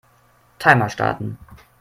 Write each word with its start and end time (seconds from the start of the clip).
Timer 0.57 0.89
starten. 0.89 1.37